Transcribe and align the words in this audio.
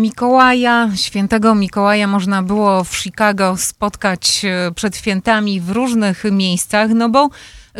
Mikołaja, 0.00 0.90
świętego 0.96 1.54
Mikołaja 1.54 2.06
można 2.06 2.42
było 2.42 2.84
w 2.84 2.96
Chicago 2.96 3.56
spotkać 3.56 4.44
e, 4.44 4.72
przed 4.74 4.96
świętami 4.96 5.60
w 5.60 5.70
różnych 5.70 6.24
miejscach, 6.32 6.90
no 6.94 7.08
bo 7.08 7.28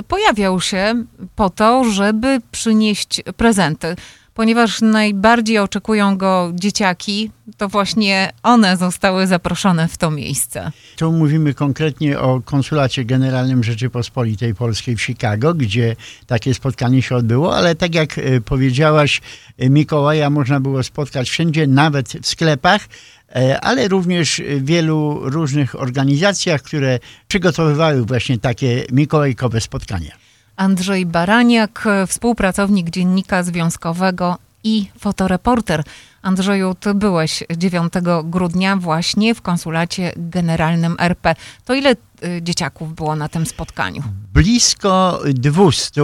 pojawiał 0.09 0.61
się 0.61 1.05
po 1.37 1.51
to, 1.51 1.85
żeby 1.85 2.41
przynieść 2.53 3.23
prezenty 3.37 3.97
ponieważ 4.41 4.81
najbardziej 4.81 5.59
oczekują 5.59 6.17
go 6.17 6.53
dzieciaki, 6.55 7.31
to 7.57 7.69
właśnie 7.69 8.33
one 8.43 8.77
zostały 8.77 9.27
zaproszone 9.27 9.89
w 9.89 9.97
to 9.97 10.11
miejsce. 10.11 10.73
Tu 10.97 11.13
mówimy 11.13 11.55
konkretnie 11.55 12.21
o 12.21 12.41
Konsulacie 12.45 13.05
Generalnym 13.05 13.65
Rzeczypospolitej 13.65 14.55
Polskiej 14.55 14.97
w 14.97 15.03
Chicago, 15.03 15.55
gdzie 15.55 15.97
takie 16.27 16.55
spotkanie 16.55 17.03
się 17.03 17.17
odbyło, 17.17 17.57
ale 17.57 17.75
tak 17.75 17.95
jak 17.95 18.19
e, 18.19 18.41
powiedziałaś, 18.41 19.21
e, 19.59 19.71
Mikołaja 19.71 20.31
można 20.31 20.61
było 20.61 20.83
spotkać 20.83 21.31
wszędzie, 21.31 21.67
nawet 21.67 22.09
w 22.09 22.27
sklepach, 22.27 22.89
e, 23.35 23.61
ale 23.61 23.89
również 23.89 24.43
w 24.49 24.65
wielu 24.65 25.21
różnych 25.23 25.81
organizacjach, 25.81 26.63
które 26.63 26.99
przygotowywały 27.29 28.05
właśnie 28.05 28.39
takie 28.39 28.85
mikołajkowe 28.93 29.61
spotkania. 29.61 30.20
Andrzej 30.61 31.07
Baraniak, 31.07 31.85
współpracownik 32.07 32.91
Dziennika 32.91 33.43
Związkowego 33.43 34.39
i 34.65 34.91
fotoreporter. 34.99 35.85
Andrzeju, 36.23 36.75
ty 36.75 36.95
byłeś 36.95 37.45
9 37.57 37.93
grudnia 38.25 38.77
właśnie 38.77 39.35
w 39.35 39.43
konsulacie 39.43 40.13
generalnym 40.17 40.97
RP. 40.99 41.35
To 41.65 41.75
ile 41.75 41.93
y, 41.93 41.97
dzieciaków 42.43 42.95
było 42.95 43.17
na 43.17 43.29
tym 43.29 43.47
spotkaniu? 43.47 44.03
Blisko 44.35 45.23
200 45.35 46.01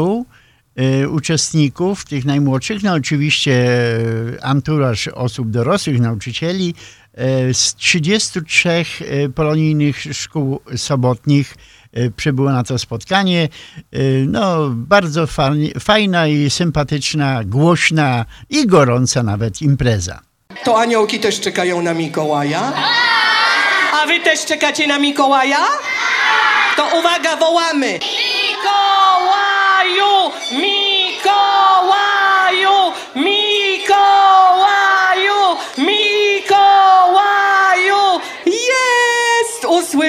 y, 1.02 1.08
uczestników, 1.08 2.04
tych 2.04 2.24
najmłodszych, 2.24 2.82
no 2.82 2.92
oczywiście 2.92 3.52
y, 4.34 4.42
anturaż 4.42 5.08
osób 5.08 5.50
dorosłych, 5.50 6.00
nauczycieli, 6.00 6.74
z 7.52 7.74
33 7.74 8.84
polonijnych 9.34 10.02
szkół 10.12 10.60
sobotnich 10.76 11.54
przybyło 12.16 12.50
na 12.52 12.64
to 12.64 12.78
spotkanie. 12.78 13.48
Y, 13.94 14.26
no, 14.28 14.70
bardzo 14.70 15.26
fajna 15.80 16.26
i 16.26 16.50
sympatyczna, 16.50 17.44
głośna 17.44 18.24
i 18.50 18.66
gorąca 18.66 19.22
nawet 19.22 19.62
impreza. 19.62 20.20
To 20.64 20.80
aniołki 20.80 21.20
też 21.20 21.40
czekają 21.40 21.82
na 21.82 21.94
Mikołaja? 21.94 22.72
A 24.02 24.06
wy 24.06 24.20
też 24.20 24.44
czekacie 24.44 24.86
na 24.86 24.98
Mikołaja? 24.98 25.58
To 26.76 26.98
uwaga, 26.98 27.36
wołamy! 27.36 27.98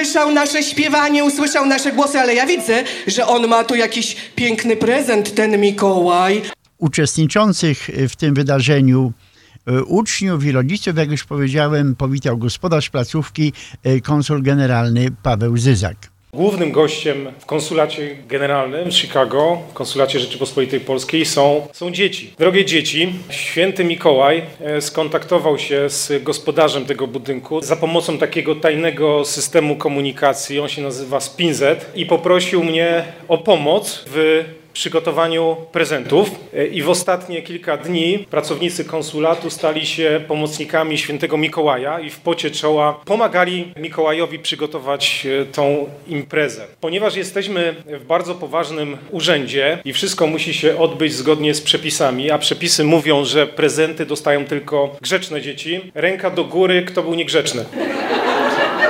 Usłyszał 0.08 0.32
nasze 0.32 0.62
śpiewanie, 0.62 1.24
usłyszał 1.24 1.66
nasze 1.66 1.92
głosy, 1.92 2.18
ale 2.18 2.34
ja 2.34 2.46
widzę, 2.46 2.84
że 3.06 3.26
on 3.26 3.48
ma 3.48 3.64
tu 3.64 3.74
jakiś 3.74 4.16
piękny 4.36 4.76
prezent, 4.76 5.34
ten 5.34 5.60
Mikołaj. 5.60 6.42
Uczestniczących 6.78 7.90
w 8.08 8.16
tym 8.16 8.34
wydarzeniu 8.34 9.12
e, 9.66 9.82
uczniów 9.82 10.44
i 10.44 10.52
rodziców, 10.52 10.96
jak 10.96 11.10
już 11.10 11.24
powiedziałem, 11.24 11.96
powitał 11.96 12.38
gospodarz 12.38 12.90
placówki, 12.90 13.52
e, 13.82 14.00
konsul 14.00 14.42
generalny 14.42 15.10
Paweł 15.22 15.56
Zyzak. 15.56 15.96
Głównym 16.32 16.72
gościem 16.72 17.32
w 17.38 17.46
konsulacie 17.46 18.16
generalnym 18.28 18.92
Chicago, 18.92 19.58
w 19.70 19.72
konsulacie 19.72 20.20
Rzeczypospolitej 20.20 20.80
Polskiej 20.80 21.24
są, 21.24 21.66
są 21.72 21.90
dzieci. 21.90 22.34
Drogie 22.38 22.64
dzieci, 22.64 23.12
święty 23.30 23.84
Mikołaj 23.84 24.42
e, 24.60 24.80
skontaktował 24.80 25.58
się 25.58 25.90
z 25.90 26.22
gospodarzem 26.22 26.84
tego 26.84 27.06
budynku 27.06 27.60
za 27.62 27.76
pomocą 27.76 28.18
takiego 28.18 28.54
tajnego 28.54 29.24
systemu 29.24 29.76
komunikacji, 29.76 30.60
on 30.60 30.68
się 30.68 30.82
nazywa 30.82 31.20
Spinzet 31.20 31.90
i 31.94 32.06
poprosił 32.06 32.64
mnie 32.64 33.04
o 33.28 33.38
pomoc 33.38 34.04
w 34.06 34.44
przygotowaniu 34.78 35.56
prezentów 35.72 36.30
e, 36.54 36.66
i 36.66 36.82
w 36.82 36.90
ostatnie 36.90 37.42
kilka 37.42 37.76
dni 37.76 38.26
pracownicy 38.30 38.84
konsulatu 38.84 39.50
stali 39.50 39.86
się 39.86 40.20
pomocnikami 40.28 40.98
świętego 40.98 41.36
Mikołaja 41.36 42.00
i 42.00 42.10
w 42.10 42.20
pocie 42.20 42.50
czoła 42.50 43.00
pomagali 43.04 43.72
Mikołajowi 43.76 44.38
przygotować 44.38 45.26
e, 45.26 45.44
tą 45.44 45.88
imprezę. 46.08 46.66
Ponieważ 46.80 47.16
jesteśmy 47.16 47.74
w 47.86 48.04
bardzo 48.04 48.34
poważnym 48.34 48.96
urzędzie 49.10 49.78
i 49.84 49.92
wszystko 49.92 50.26
musi 50.26 50.54
się 50.54 50.78
odbyć 50.78 51.12
zgodnie 51.12 51.54
z 51.54 51.60
przepisami, 51.60 52.30
a 52.30 52.38
przepisy 52.38 52.84
mówią, 52.84 53.24
że 53.24 53.46
prezenty 53.46 54.06
dostają 54.06 54.44
tylko 54.44 54.96
grzeczne 55.00 55.40
dzieci, 55.40 55.80
ręka 55.94 56.30
do 56.30 56.44
góry, 56.44 56.82
kto 56.82 57.02
był 57.02 57.14
niegrzeczny. 57.14 57.64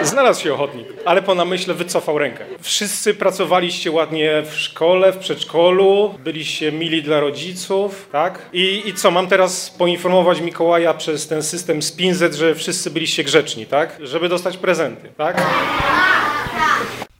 Znalazł 0.03 0.43
się 0.43 0.55
ochotnik, 0.55 0.87
ale 1.05 1.23
po 1.23 1.35
namyśle 1.35 1.75
wycofał 1.75 2.19
rękę. 2.19 2.45
Wszyscy 2.61 3.15
pracowaliście 3.15 3.91
ładnie 3.91 4.43
w 4.43 4.55
szkole, 4.55 5.13
w 5.13 5.19
przedszkolu, 5.19 6.15
byliście 6.25 6.73
mili 6.73 7.03
dla 7.03 7.21
rodziców, 7.21 8.09
tak? 8.13 8.49
I, 8.53 8.83
I 8.87 8.95
co, 8.95 9.11
mam 9.11 9.27
teraz 9.27 9.71
poinformować 9.71 10.41
Mikołaja 10.41 10.95
przez 10.95 11.29
ten 11.29 11.43
system 11.43 11.83
Spinzet, 11.83 12.35
że 12.35 12.55
wszyscy 12.55 12.91
byliście 12.91 13.25
grzeczni, 13.25 13.67
tak? 13.67 13.99
Żeby 14.03 14.29
dostać 14.29 14.57
prezenty, 14.57 15.09
tak? 15.17 15.43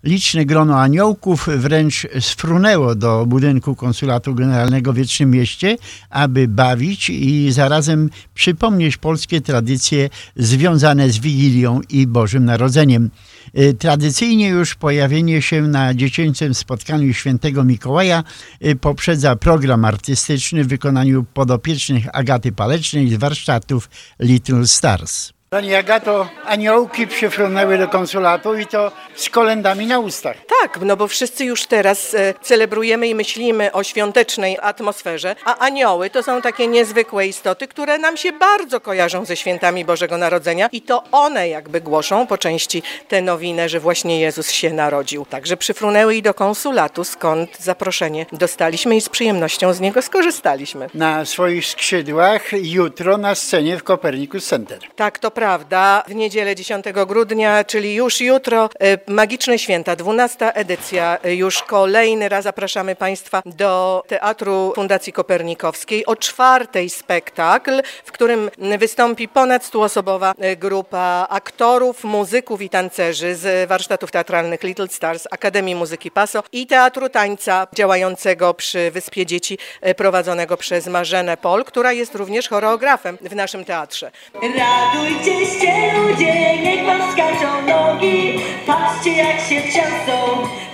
Liczne 0.05 0.45
grono 0.45 0.81
aniołków 0.81 1.49
wręcz 1.57 2.07
sfrunęło 2.21 2.95
do 2.95 3.27
budynku 3.27 3.75
konsulatu 3.75 4.35
generalnego 4.35 4.93
w 4.93 4.97
Wiecznym 4.97 5.31
Mieście, 5.31 5.77
aby 6.11 6.49
bawić 6.49 7.11
i 7.11 7.53
zarazem 7.53 8.11
przypomnieć 8.35 8.97
polskie 8.97 9.41
tradycje 9.41 10.11
związane 10.37 11.11
z 11.11 11.19
Wigilią 11.19 11.81
i 11.89 12.07
Bożym 12.07 12.45
Narodzeniem. 12.45 13.11
Y, 13.59 13.75
tradycyjnie 13.75 14.49
już 14.49 14.75
pojawienie 14.75 15.43
się 15.43 15.63
na 15.63 15.95
dziecięcym 15.95 16.55
spotkaniu 16.55 17.15
świętego 17.15 17.65
Mikołaja 17.65 18.25
y, 18.67 18.77
poprzedza 18.77 19.37
program 19.37 19.85
artystyczny 19.85 20.65
w 20.65 20.69
wykonaniu 20.69 21.25
podopiecznych 21.35 22.05
Agaty 22.13 22.53
Palecznej 22.53 23.11
z 23.11 23.15
warsztatów 23.15 23.91
Little 24.21 24.67
Stars. 24.67 25.38
Pani 25.51 25.75
Agato, 25.75 26.29
aniołki 26.45 27.07
przyfrunęły 27.07 27.79
do 27.79 27.89
konsulatu 27.89 28.55
i 28.55 28.67
to 28.67 28.93
z 29.15 29.31
kolendami 29.31 29.87
na 29.87 29.99
ustach. 29.99 30.37
Tak, 30.63 30.79
no 30.81 30.97
bo 30.97 31.09
wszyscy 31.09 31.45
już 31.45 31.67
teraz 31.67 32.15
e, 32.15 32.35
celebrujemy 32.43 33.09
i 33.09 33.15
myślimy 33.15 33.73
o 33.73 33.83
świątecznej 33.83 34.59
atmosferze, 34.63 35.37
a 35.45 35.59
anioły 35.59 36.11
to 36.11 36.23
są 36.23 36.43
takie 36.43 36.67
niezwykłe 36.67 37.27
istoty, 37.27 37.69
które 37.69 37.99
nam 37.99 38.17
się 38.17 38.33
bardzo 38.33 38.81
kojarzą 38.81 39.25
ze 39.25 39.37
świętami 39.37 39.85
Bożego 39.85 40.19
Narodzenia 40.19 40.69
i 40.73 40.83
to 40.83 41.05
one 41.13 41.49
jakby 41.49 41.81
głoszą 41.81 42.27
po 42.27 42.39
części 42.39 42.83
tę 43.09 43.23
nowinę, 43.23 43.69
że 43.69 43.81
właśnie 43.81 44.21
Jezus 44.21 44.51
się 44.51 44.73
narodził. 44.73 45.27
Także 45.27 45.57
przyfrunęły 45.57 46.15
i 46.15 46.23
do 46.23 46.35
konsulatu, 46.35 47.05
skąd 47.05 47.59
zaproszenie 47.59 48.27
dostaliśmy 48.33 48.97
i 48.97 49.01
z 49.01 49.09
przyjemnością 49.09 49.73
z 49.73 49.81
niego 49.81 50.03
skorzystaliśmy. 50.03 50.87
Na 50.95 51.25
swoich 51.25 51.67
skrzydłach 51.67 52.43
jutro 52.53 53.19
na 53.19 53.35
scenie 53.35 53.79
w 53.79 53.83
Copernicus 53.83 54.47
Center. 54.47 54.79
Tak, 54.97 55.19
to 55.19 55.31
prawda. 55.39 56.05
W 56.09 56.15
niedzielę 56.15 56.55
10 56.57 56.85
grudnia, 57.07 57.65
czyli 57.65 57.95
już 57.95 58.21
jutro, 58.21 58.71
e, 58.81 59.13
Magiczne 59.13 59.59
Święta, 59.59 59.97
12 59.97 60.55
edycja. 60.55 61.19
E, 61.23 61.35
już 61.35 61.63
kolejny 61.63 62.29
raz 62.29 62.45
zapraszamy 62.45 62.97
Państwa 62.97 63.43
do 63.47 64.03
Teatru 64.07 64.73
Fundacji 64.75 65.13
Kopernikowskiej 65.13 66.07
o 66.07 66.17
czwartej 66.17 66.91
spektakl, 66.91 67.83
w 68.05 68.13
którym 68.13 68.51
wystąpi 68.79 69.29
ponad 69.29 69.65
stuosobowa 69.65 70.35
e, 70.39 70.57
grupa 70.57 71.27
aktorów, 71.31 72.05
muzyków 72.05 72.63
i 72.63 72.71
tancerzy 72.71 73.35
z 73.35 73.69
warsztatów 73.69 74.11
teatralnych 74.11 74.63
Little 74.63 74.89
Stars, 74.89 75.29
Akademii 75.31 75.75
Muzyki 75.75 76.11
Paso 76.11 76.43
i 76.53 76.67
Teatru 76.67 77.09
Tańca 77.09 77.67
działającego 77.75 78.55
przy 78.55 78.91
Wyspie 78.91 79.27
Dzieci 79.27 79.59
prowadzonego 79.97 80.57
przez 80.57 80.87
Marzenę 80.87 81.37
Pol, 81.37 81.65
która 81.65 81.93
jest 81.93 82.15
również 82.15 82.49
choreografem 82.49 83.19
w 83.21 83.35
naszym 83.35 83.65
teatrze. 83.65 84.11
Radujcie 84.35 85.28
Ciście 85.29 85.93
ludzie, 85.93 86.63
niech 86.63 86.87
wam 86.87 87.13
skaczą 87.13 87.67
nogi. 87.67 88.41
Patrzcie 88.67 89.13
jak 89.13 89.41
się 89.41 89.61
trzęsą, 89.61 90.17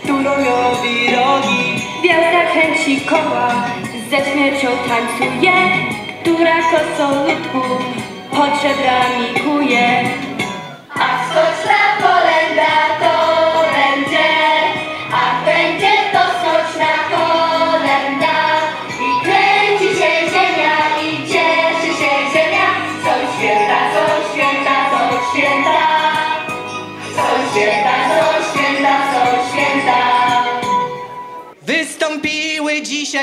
tu 0.06 0.12
robi 0.22 1.16
rogi. 1.16 1.82
Wielka 2.02 2.44
chęci 2.54 3.00
koła, 3.00 3.48
ze 4.10 4.30
śmiercią 4.30 4.68
tańcuje. 4.88 5.52
Która 6.22 6.54
kosą 6.56 7.24
ludku 7.24 7.62
pod 8.30 8.62
żebrami 8.62 9.40
kuje. 9.44 10.04
A 10.94 11.06
skocz 11.26 11.60
na 11.70 12.06
kolenda 12.06 13.03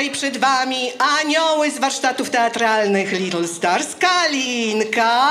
dzisiaj 0.02 0.14
przed 0.14 0.38
wami 0.38 0.92
anioły 1.20 1.70
z 1.70 1.78
warsztatów 1.78 2.30
teatralnych 2.30 3.12
Little 3.12 3.48
Stars. 3.48 3.96
Kalinka, 3.96 5.30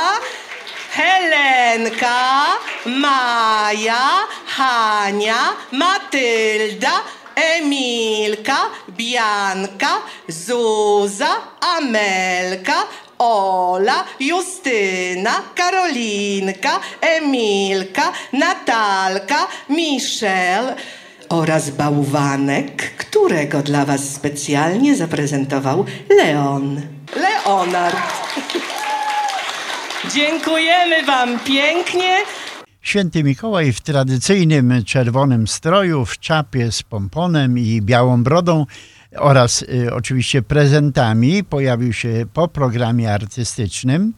Helenka, 0.92 2.46
Maja, 2.86 4.10
Hania, 4.48 5.36
Matylda, 5.72 6.92
Emilka, 7.36 8.58
Bianka, 8.90 9.98
Zuza, 10.28 11.36
Amelka, 11.78 12.84
Ola, 13.20 14.04
Justyna, 14.20 15.42
Karolinka, 15.56 16.80
Emilka, 17.02 18.14
Natalka, 18.34 19.48
Michelle 19.70 20.76
oraz 21.32 21.70
bałwanek, 21.70 22.96
którego 22.98 23.62
dla 23.62 23.86
Was 23.86 24.14
specjalnie 24.14 24.96
zaprezentował 24.96 25.86
Leon. 26.10 26.82
Leonard. 27.16 27.98
Dziękujemy 30.14 31.06
Wam 31.06 31.40
pięknie. 31.40 32.18
Święty 32.82 33.24
Mikołaj 33.24 33.74
w 33.74 33.82
tradycyjnym 33.82 34.84
czerwonym 34.86 35.48
stroju, 35.48 36.06
w 36.06 36.20
czapie 36.20 36.72
z 36.72 36.84
pomponem 36.84 37.58
i 37.58 37.82
białą 37.82 38.24
brodą 38.24 38.66
oraz 39.18 39.62
y, 39.62 39.94
oczywiście 39.94 40.42
prezentami 40.42 41.44
pojawił 41.44 41.94
się 41.94 42.26
po 42.34 42.48
programie 42.48 43.14
artystycznym. 43.14 44.14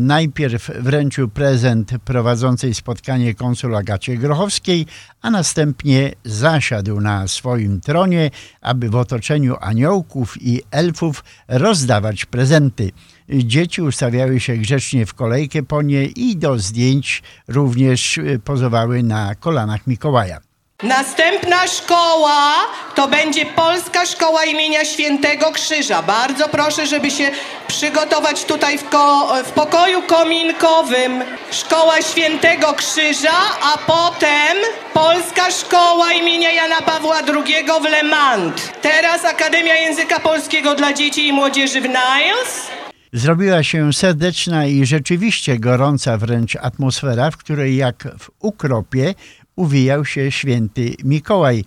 Najpierw 0.00 0.70
wręczył 0.80 1.28
prezent 1.28 1.92
prowadzącej 2.04 2.74
spotkanie 2.74 3.34
konsul 3.34 3.76
Agacie 3.76 4.16
Grochowskiej, 4.16 4.86
a 5.22 5.30
następnie 5.30 6.12
zasiadł 6.24 7.00
na 7.00 7.28
swoim 7.28 7.80
tronie, 7.80 8.30
aby 8.60 8.90
w 8.90 8.96
otoczeniu 8.96 9.56
aniołków 9.60 10.42
i 10.42 10.62
elfów 10.70 11.24
rozdawać 11.48 12.24
prezenty. 12.24 12.90
Dzieci 13.28 13.82
ustawiały 13.82 14.40
się 14.40 14.56
grzecznie 14.56 15.06
w 15.06 15.14
kolejkę 15.14 15.62
po 15.62 15.82
nie 15.82 16.04
i 16.04 16.36
do 16.36 16.58
zdjęć 16.58 17.22
również 17.48 18.20
pozowały 18.44 19.02
na 19.02 19.34
kolanach 19.34 19.86
Mikołaja. 19.86 20.47
Następna 20.82 21.66
szkoła 21.66 22.54
to 22.94 23.08
będzie 23.08 23.46
Polska 23.46 24.06
Szkoła 24.06 24.44
imienia 24.44 24.84
Świętego 24.84 25.52
Krzyża. 25.52 26.02
Bardzo 26.02 26.48
proszę, 26.48 26.86
żeby 26.86 27.10
się 27.10 27.30
przygotować 27.68 28.44
tutaj 28.44 28.78
w, 28.78 28.88
ko 28.88 29.32
w 29.44 29.50
pokoju 29.50 30.02
kominkowym. 30.02 31.12
Szkoła 31.50 32.02
Świętego 32.02 32.72
Krzyża, 32.72 33.38
a 33.74 33.78
potem 33.78 34.56
Polska 34.94 35.50
Szkoła 35.50 36.12
imienia 36.12 36.52
Jana 36.52 36.82
Pawła 36.82 37.18
II 37.18 37.64
w 37.82 37.84
Le 37.84 38.02
Mans. 38.02 38.62
Teraz 38.82 39.24
Akademia 39.24 39.74
Języka 39.74 40.20
Polskiego 40.20 40.74
dla 40.74 40.92
Dzieci 40.92 41.28
i 41.28 41.32
Młodzieży 41.32 41.80
w 41.80 41.84
Niles. 41.88 42.70
Zrobiła 43.12 43.62
się 43.62 43.92
serdeczna 43.92 44.66
i 44.66 44.86
rzeczywiście 44.86 45.58
gorąca 45.58 46.16
wręcz 46.16 46.56
atmosfera, 46.56 47.30
w 47.30 47.36
której 47.36 47.76
jak 47.76 48.08
w 48.18 48.30
ukropie 48.40 49.14
uwijał 49.58 50.04
się 50.04 50.30
święty 50.30 50.94
Mikołaj. 51.04 51.64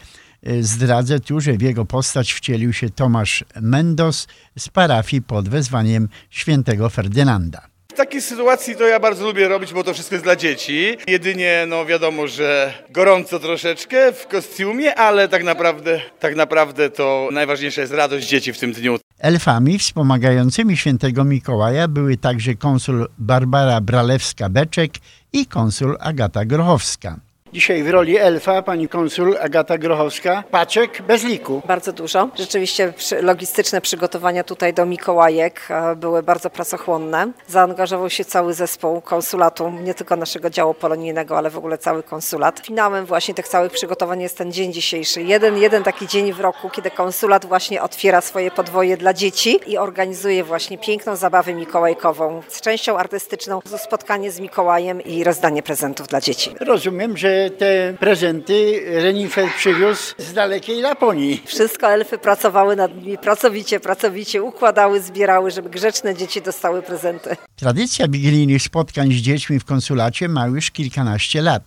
Zdradzę 0.61 1.19
tu, 1.19 1.41
że 1.41 1.53
w 1.53 1.61
jego 1.61 1.85
postać 1.85 2.33
wcielił 2.33 2.73
się 2.73 2.89
Tomasz 2.89 3.43
Mendos 3.61 4.27
z 4.57 4.69
parafii 4.69 5.21
pod 5.21 5.49
wezwaniem 5.49 6.09
świętego 6.29 6.89
Ferdynanda. 6.89 7.61
W 7.91 7.93
takiej 7.93 8.21
sytuacji 8.21 8.75
to 8.75 8.87
ja 8.87 8.99
bardzo 8.99 9.25
lubię 9.25 9.47
robić, 9.47 9.73
bo 9.73 9.83
to 9.83 9.93
wszystko 9.93 10.15
jest 10.15 10.25
dla 10.25 10.35
dzieci. 10.35 10.97
Jedynie, 11.07 11.65
no 11.67 11.85
wiadomo, 11.85 12.27
że 12.27 12.73
gorąco 12.89 13.39
troszeczkę 13.39 14.13
w 14.13 14.27
kostiumie, 14.27 14.95
ale 14.95 15.27
tak 15.27 15.43
naprawdę, 15.43 16.01
tak 16.19 16.35
naprawdę 16.35 16.89
to 16.89 17.29
najważniejsza 17.31 17.81
jest 17.81 17.93
radość 17.93 18.27
dzieci 18.27 18.53
w 18.53 18.59
tym 18.59 18.73
dniu. 18.73 18.97
Elfami 19.19 19.79
wspomagającymi 19.79 20.77
świętego 20.77 21.23
Mikołaja 21.23 21.87
były 21.87 22.17
także 22.17 22.55
konsul 22.55 23.07
Barbara 23.17 23.81
Bralewska-Beczek 23.81 24.89
i 25.33 25.45
konsul 25.45 25.97
Agata 25.99 26.45
Grochowska. 26.45 27.19
Dzisiaj 27.53 27.83
w 27.83 27.89
roli 27.89 28.17
elfa 28.17 28.61
pani 28.61 28.87
konsul 28.87 29.37
Agata 29.41 29.77
Grochowska, 29.77 30.43
paczek 30.51 31.01
bez 31.01 31.23
liku. 31.23 31.61
Bardzo 31.67 31.93
dużo. 31.93 32.29
Rzeczywiście 32.35 32.93
logistyczne 33.21 33.81
przygotowania 33.81 34.43
tutaj 34.43 34.73
do 34.73 34.85
Mikołajek 34.85 35.61
e, 35.69 35.95
były 35.95 36.23
bardzo 36.23 36.49
pracochłonne. 36.49 37.31
Zaangażował 37.47 38.09
się 38.09 38.25
cały 38.25 38.53
zespół 38.53 39.01
konsulatu, 39.01 39.69
nie 39.69 39.93
tylko 39.93 40.15
naszego 40.15 40.49
działu 40.49 40.73
polonijnego, 40.73 41.37
ale 41.37 41.49
w 41.49 41.57
ogóle 41.57 41.77
cały 41.77 42.03
konsulat. 42.03 42.61
Finałem 42.65 43.05
właśnie 43.05 43.33
tych 43.33 43.47
całych 43.47 43.71
przygotowań 43.71 44.21
jest 44.21 44.37
ten 44.37 44.51
dzień 44.51 44.73
dzisiejszy. 44.73 45.21
Jeden, 45.21 45.57
jeden 45.57 45.83
taki 45.83 46.07
dzień 46.07 46.33
w 46.33 46.39
roku, 46.39 46.69
kiedy 46.69 46.91
konsulat 46.91 47.45
właśnie 47.45 47.81
otwiera 47.81 48.21
swoje 48.21 48.51
podwoje 48.51 48.97
dla 48.97 49.13
dzieci 49.13 49.59
i 49.67 49.77
organizuje 49.77 50.43
właśnie 50.43 50.77
piękną 50.77 51.15
zabawę 51.15 51.53
mikołajkową 51.53 52.41
z 52.47 52.61
częścią 52.61 52.97
artystyczną, 52.97 53.59
spotkanie 53.77 54.31
z 54.31 54.39
Mikołajem 54.39 55.01
i 55.01 55.23
rozdanie 55.23 55.63
prezentów 55.63 56.07
dla 56.07 56.21
dzieci. 56.21 56.55
Rozumiem, 56.59 57.17
że 57.17 57.40
te 57.49 57.93
prezenty 57.99 58.83
Renifer 59.01 59.47
przywiózł 59.57 60.13
z 60.17 60.33
dalekiej 60.33 60.81
Laponii. 60.81 61.41
Wszystko 61.45 61.87
elfy 61.87 62.17
pracowały 62.17 62.75
nad 62.75 62.95
nimi 62.95 63.17
pracowicie, 63.17 63.79
pracowicie, 63.79 64.43
układały, 64.43 65.01
zbierały, 65.01 65.51
żeby 65.51 65.69
grzeczne 65.69 66.15
dzieci 66.15 66.41
dostały 66.41 66.81
prezenty. 66.81 67.35
Tradycja 67.55 68.07
wigilijnych 68.07 68.61
spotkań 68.61 69.11
z 69.11 69.15
dziećmi 69.15 69.59
w 69.59 69.65
konsulacie 69.65 70.27
ma 70.27 70.47
już 70.47 70.71
kilkanaście 70.71 71.41
lat. 71.41 71.63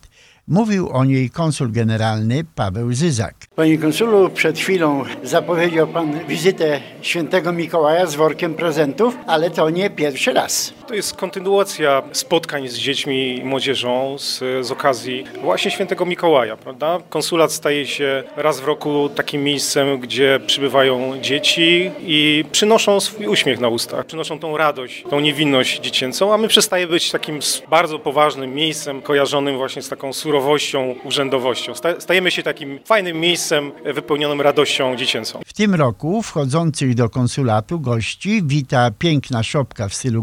Mówił 0.48 0.90
o 0.90 1.04
niej 1.04 1.30
konsul 1.30 1.72
generalny 1.72 2.44
Paweł 2.54 2.92
Zyzak. 2.92 3.34
Panie 3.56 3.78
konsulu, 3.78 4.30
przed 4.30 4.58
chwilą 4.58 5.04
zapowiedział 5.22 5.86
pan 5.88 6.26
wizytę 6.28 6.80
świętego 7.02 7.52
Mikołaja 7.52 8.06
z 8.06 8.14
workiem 8.14 8.54
prezentów, 8.54 9.16
ale 9.26 9.50
to 9.50 9.70
nie 9.70 9.90
pierwszy 9.90 10.32
raz. 10.32 10.74
To 10.86 10.94
jest 10.94 11.16
kontynuacja 11.16 12.02
spotkań 12.12 12.68
z 12.68 12.74
dziećmi 12.78 13.38
i 13.38 13.44
młodzieżą 13.44 14.16
z, 14.18 14.38
z 14.66 14.70
okazji 14.70 15.24
właśnie 15.42 15.70
świętego 15.70 16.06
Mikołaja, 16.06 16.56
prawda? 16.56 16.98
Konsulat 17.08 17.52
staje 17.52 17.86
się 17.86 18.22
raz 18.36 18.60
w 18.60 18.64
roku 18.64 19.08
takim 19.08 19.44
miejscem, 19.44 19.98
gdzie 20.00 20.40
przybywają 20.46 21.20
dzieci 21.20 21.90
i 22.00 22.44
przynoszą 22.52 23.00
swój 23.00 23.26
uśmiech 23.26 23.60
na 23.60 23.68
ustach, 23.68 24.06
przynoszą 24.06 24.38
tą 24.38 24.56
radość, 24.56 25.04
tą 25.10 25.20
niewinność 25.20 25.80
dziecięcą, 25.80 26.34
a 26.34 26.38
my 26.38 26.48
przestaje 26.48 26.86
być 26.86 27.10
takim 27.10 27.38
bardzo 27.70 27.98
poważnym 27.98 28.54
miejscem 28.54 29.02
kojarzonym 29.02 29.56
właśnie 29.56 29.82
z 29.82 29.88
taką 29.88 30.12
surowością, 30.12 30.94
urzędowością. 31.04 31.74
Sta- 31.74 32.00
Stajemy 32.00 32.30
się 32.30 32.42
takim 32.42 32.78
fajnym 32.84 33.20
miejscem 33.20 33.72
e, 33.84 33.92
wypełnionym 33.92 34.40
radością 34.40 34.96
dziecięcą. 34.96 35.40
W 35.46 35.52
tym 35.52 35.74
roku 35.74 36.22
wchodzących 36.22 36.94
do 36.94 37.08
konsulatu 37.10 37.80
gości 37.80 38.42
wita 38.44 38.90
piękna 38.98 39.42
szopka 39.42 39.88
w 39.88 39.94
stylu 39.94 40.22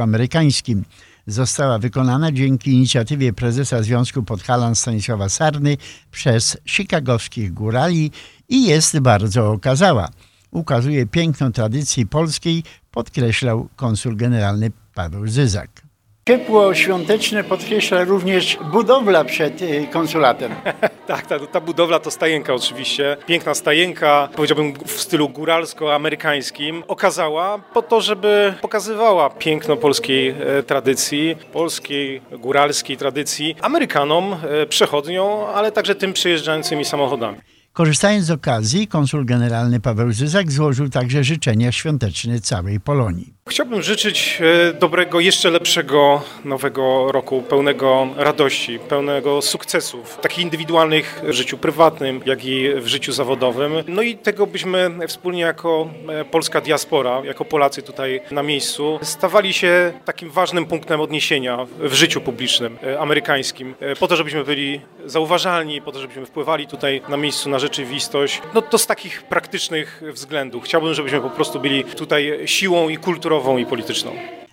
góralsko-amerykańskim. 0.00 0.84
Została 1.26 1.78
wykonana 1.78 2.32
dzięki 2.32 2.72
inicjatywie 2.72 3.32
prezesa 3.32 3.82
Związku 3.82 4.22
Podhalan 4.22 4.74
Stanisława 4.74 5.28
Sarny 5.28 5.76
przez 6.10 6.58
chicagowskich 6.66 7.52
górali 7.52 8.10
i 8.48 8.66
jest 8.66 8.98
bardzo 8.98 9.50
okazała. 9.50 10.08
Ukazuje 10.50 11.06
piękną 11.06 11.52
tradycji 11.52 12.06
polskiej, 12.06 12.62
podkreślał 12.90 13.68
konsul 13.76 14.16
generalny 14.16 14.70
Paweł 14.94 15.28
Zyzak. 15.28 15.89
Ciepło 16.30 16.74
świąteczne 16.74 17.44
podkreśla 17.44 18.04
również 18.04 18.58
budowla 18.72 19.24
przed 19.24 19.62
y, 19.62 19.86
konsulatem. 19.92 20.54
Tak, 21.06 21.26
ta, 21.26 21.38
ta 21.38 21.60
budowla 21.60 21.98
to 21.98 22.10
stajenka 22.10 22.54
oczywiście. 22.54 23.16
Piękna 23.26 23.54
stajenka, 23.54 24.28
powiedziałbym 24.36 24.72
w 24.86 25.00
stylu 25.00 25.28
góralsko-amerykańskim, 25.28 26.82
okazała 26.88 27.58
po 27.58 27.82
to, 27.82 28.00
żeby 28.00 28.54
pokazywała 28.60 29.30
piękno 29.30 29.76
polskiej 29.76 30.28
e, 30.28 30.62
tradycji, 30.62 31.36
polskiej 31.52 32.22
góralskiej 32.32 32.96
tradycji 32.96 33.56
Amerykanom, 33.60 34.32
e, 34.62 34.66
przechodniom, 34.66 35.44
ale 35.54 35.72
także 35.72 35.94
tym 35.94 36.12
przejeżdżającymi 36.12 36.84
samochodami. 36.84 37.38
Korzystając 37.80 38.24
z 38.24 38.30
okazji, 38.30 38.88
konsul 38.88 39.24
generalny 39.24 39.80
Paweł 39.80 40.12
Zyzak 40.12 40.52
złożył 40.52 40.88
także 40.88 41.24
życzenia 41.24 41.72
świąteczne 41.72 42.40
całej 42.40 42.80
Polonii. 42.80 43.34
Chciałbym 43.48 43.82
życzyć 43.82 44.38
e, 44.40 44.74
dobrego, 44.74 45.20
jeszcze 45.20 45.50
lepszego 45.50 46.22
nowego 46.44 47.12
roku, 47.12 47.42
pełnego 47.42 48.08
radości, 48.16 48.78
pełnego 48.78 49.42
sukcesów, 49.42 50.18
takich 50.22 50.38
indywidualnych 50.38 51.22
w 51.24 51.32
życiu 51.32 51.58
prywatnym, 51.58 52.20
jak 52.26 52.44
i 52.44 52.74
w 52.74 52.86
życiu 52.86 53.12
zawodowym. 53.12 53.72
No 53.88 54.02
i 54.02 54.16
tego 54.16 54.46
byśmy 54.46 54.90
wspólnie 55.08 55.40
jako 55.40 55.90
e, 56.08 56.24
polska 56.24 56.60
diaspora, 56.60 57.22
jako 57.24 57.44
Polacy 57.44 57.82
tutaj 57.82 58.20
na 58.30 58.42
miejscu, 58.42 58.98
stawali 59.02 59.52
się 59.52 59.92
takim 60.04 60.30
ważnym 60.30 60.66
punktem 60.66 61.00
odniesienia 61.00 61.66
w 61.78 61.92
życiu 61.92 62.20
publicznym 62.20 62.78
e, 62.82 63.00
amerykańskim, 63.00 63.74
po 64.00 64.08
to, 64.08 64.16
żebyśmy 64.16 64.44
byli 64.44 64.80
zauważalni, 65.06 65.82
po 65.82 65.92
to, 65.92 66.00
żebyśmy 66.00 66.26
wpływali 66.26 66.66
tutaj 66.66 67.02
na 67.08 67.16
miejscu 67.16 67.50
na 67.50 67.58
rzeczywistość. 67.70 68.42
No 68.54 68.62
to 68.62 68.78
z 68.78 68.86
takich 68.86 69.22
praktycznych 69.22 70.02
względów. 70.12 70.64
Chciałbym, 70.64 70.94
żebyśmy 70.94 71.20
po 71.20 71.30
prostu 71.30 71.60
byli 71.60 71.84
tutaj 71.84 72.42
siłą 72.46 72.88
i 72.88 72.96
kulturową 72.96 73.58
i 73.58 73.66
polityczną. 73.66 74.12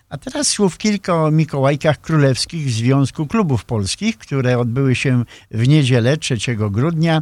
A 0.09 0.17
teraz 0.17 0.47
słów 0.47 0.77
kilka 0.77 1.23
o 1.23 1.31
Mikołajkach 1.31 2.01
Królewskich 2.01 2.69
Związku 2.69 3.27
Klubów 3.27 3.65
Polskich, 3.65 4.17
które 4.17 4.59
odbyły 4.59 4.95
się 4.95 5.23
w 5.51 5.67
niedzielę 5.67 6.17
3 6.17 6.37
grudnia 6.55 7.21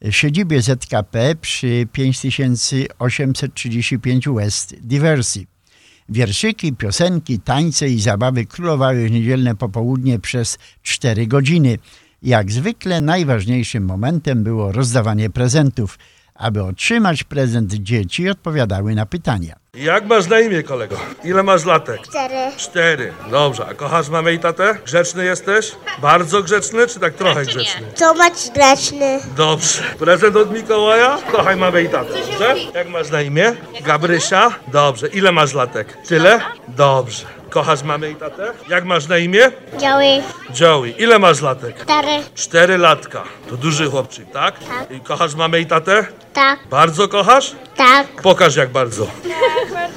w 0.00 0.12
siedzibie 0.12 0.62
ZKP 0.62 1.34
przy 1.40 1.86
5835 1.92 4.28
West 4.28 4.74
Diversey. 4.80 5.46
Wierszyki, 6.08 6.72
piosenki, 6.72 7.40
tańce 7.40 7.88
i 7.88 8.00
zabawy 8.00 8.46
królowały 8.46 9.08
w 9.08 9.10
niedzielne 9.10 9.56
popołudnie 9.56 10.18
przez 10.18 10.58
cztery 10.82 11.26
godziny. 11.26 11.78
Jak 12.24 12.52
zwykle 12.52 13.00
najważniejszym 13.00 13.84
momentem 13.84 14.44
było 14.44 14.72
rozdawanie 14.72 15.30
prezentów. 15.30 15.98
Aby 16.34 16.62
otrzymać 16.62 17.24
prezent, 17.24 17.74
dzieci 17.74 18.28
odpowiadały 18.28 18.94
na 18.94 19.06
pytania. 19.06 19.56
Jak 19.74 20.06
masz 20.06 20.26
na 20.26 20.40
imię, 20.40 20.62
kolego? 20.62 20.96
Ile 21.24 21.42
masz 21.42 21.64
latek? 21.64 22.00
Cztery. 22.02 22.56
Cztery. 22.56 23.12
Dobrze. 23.30 23.66
A 23.66 23.74
kochasz 23.74 24.08
mamę 24.08 24.32
i 24.34 24.38
tatę? 24.38 24.78
Grzeczny 24.84 25.24
jesteś? 25.24 25.72
Bardzo 26.02 26.42
grzeczny, 26.42 26.86
czy 26.86 27.00
tak 27.00 27.14
trochę 27.14 27.42
grzeczny? 27.46 27.86
Tomasz 27.98 28.50
Grzeczny. 28.54 29.20
Dobrze. 29.36 29.82
Prezent 29.98 30.36
od 30.36 30.52
Mikołaja? 30.52 31.18
Kochaj 31.32 31.56
mamę 31.56 31.82
i 31.82 31.88
tatę, 31.88 32.12
dobrze? 32.30 32.56
Jak 32.74 32.88
masz 32.88 33.10
na 33.10 33.22
imię? 33.22 33.52
Gabrysia? 33.84 34.50
Dobrze. 34.72 35.08
Ile 35.08 35.32
masz 35.32 35.54
latek? 35.54 35.98
Tyle? 36.08 36.40
Dobrze. 36.68 37.26
Kochasz 37.54 37.82
mamę 37.82 38.10
i 38.10 38.16
tatę? 38.16 38.52
Jak 38.68 38.84
masz 38.84 39.08
na 39.08 39.18
imię? 39.18 39.50
Joey. 39.82 40.22
Joey. 40.60 41.02
Ile 41.02 41.18
masz 41.18 41.40
latek? 41.40 41.82
Cztery. 41.82 42.22
Cztery 42.34 42.78
latka. 42.78 43.24
To 43.48 43.56
duży 43.56 43.90
chłopczyk, 43.90 44.30
tak? 44.30 44.58
Tak. 44.58 44.90
I 44.90 45.00
kochasz 45.00 45.34
mamę 45.34 45.60
i 45.60 45.66
tatę? 45.66 46.06
Tak. 46.32 46.68
Bardzo 46.70 47.08
kochasz? 47.08 47.56
Tak. 47.76 48.22
Pokaż 48.22 48.56
jak 48.56 48.72
bardzo. 48.72 49.06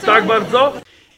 Tak 0.05 0.27
bardzo? 0.27 0.73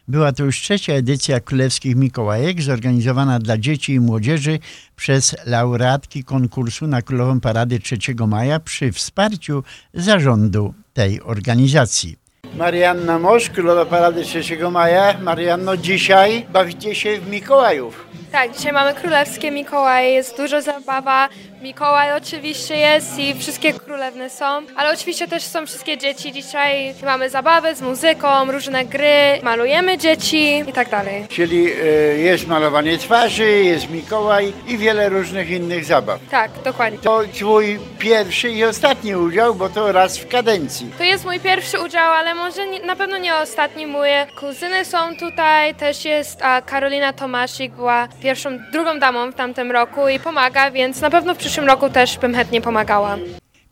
Była 0.08 0.32
to 0.32 0.44
już 0.44 0.62
trzecia 0.62 0.94
edycja 0.94 1.40
Królewskich 1.40 1.96
Mikołajek, 1.96 2.62
zorganizowana 2.62 3.40
dla 3.40 3.58
dzieci 3.58 3.94
i 3.94 4.00
młodzieży 4.00 4.60
przez 4.96 5.36
laureatki 5.46 6.24
konkursu 6.24 6.88
na 6.88 7.02
Królową 7.02 7.40
Paradę 7.40 7.80
3 7.80 7.98
maja 8.28 8.60
przy 8.60 8.92
wsparciu 8.92 9.64
zarządu 9.94 10.74
tej 10.94 11.22
organizacji. 11.22 12.29
Marianna 12.56 13.20
Mosz, 13.20 13.50
Królowa 13.50 13.86
Parady 13.86 14.24
3 14.24 14.44
maja. 14.72 15.14
Marianno, 15.22 15.78
dzisiaj 15.78 16.46
bawicie 16.50 16.96
się 16.96 17.20
w 17.20 17.30
Mikołajów. 17.30 18.10
Tak, 18.32 18.52
dzisiaj 18.58 18.74
mamy 18.74 18.94
królewskie 18.94 19.52
Mikołaje, 19.52 20.10
jest 20.10 20.38
dużo 20.38 20.62
zabawa. 20.62 21.30
Mikołaj 21.62 22.14
oczywiście 22.14 22.78
jest 22.78 23.20
i 23.20 23.36
wszystkie 23.40 23.74
królewne 23.74 24.30
są, 24.30 24.46
ale 24.76 24.94
oczywiście 24.94 25.28
też 25.28 25.44
są 25.44 25.66
wszystkie 25.66 25.98
dzieci. 25.98 26.32
Dzisiaj 26.32 26.94
mamy 27.04 27.30
zabawę 27.30 27.76
z 27.76 27.82
muzyką, 27.82 28.52
różne 28.52 28.86
gry, 28.86 29.40
malujemy 29.44 29.98
dzieci 29.98 30.64
i 30.68 30.74
tak 30.74 30.90
dalej. 30.90 31.26
Czyli 31.30 31.72
e, 31.72 31.86
jest 32.18 32.48
malowanie 32.48 32.98
twarzy, 32.98 33.52
jest 33.52 33.90
Mikołaj 33.90 34.54
i 34.68 34.78
wiele 34.78 35.10
różnych 35.10 35.50
innych 35.50 35.86
zabaw. 35.86 36.20
Tak, 36.32 36.52
dokładnie. 36.64 37.00
To 37.00 37.22
twój 37.34 37.80
pierwszy 38.00 38.50
i 38.50 38.64
ostatni 38.64 39.16
udział, 39.16 39.56
bo 39.56 39.70
to 39.70 39.92
raz 39.92 40.18
w 40.18 40.28
kadencji. 40.28 40.92
To 40.98 41.04
jest 41.04 41.26
mój 41.26 41.40
pierwszy 41.40 41.80
udział, 41.80 42.14
ale 42.14 42.36
może 42.40 42.68
nie, 42.68 42.80
na 42.86 42.96
pewno 42.96 43.18
nie 43.18 43.36
ostatni. 43.36 43.88
Moje 43.88 44.28
kuzyny 44.40 44.86
są 44.86 44.98
tutaj, 45.20 45.76
też 45.76 46.06
jest 46.06 46.42
a 46.42 46.62
Karolina 46.62 47.14
Tomasik, 47.14 47.74
była 47.74 48.08
pierwszą, 48.22 48.50
drugą 48.72 49.00
damą 49.00 49.32
w 49.32 49.36
tamtym 49.36 49.72
roku 49.72 50.10
i 50.10 50.20
pomaga, 50.20 50.72
więc 50.72 51.02
na 51.02 51.10
pewno 51.10 51.36
w 51.36 51.38
przyszłym 51.38 51.68
roku 51.68 51.90
też 51.90 52.18
bym 52.18 52.36
chętnie 52.36 52.62
pomagała. 52.62 53.18